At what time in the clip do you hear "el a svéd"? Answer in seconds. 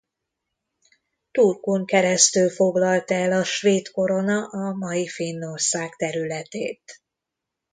3.13-3.91